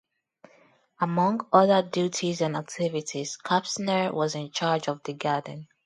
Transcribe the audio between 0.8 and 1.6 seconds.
Among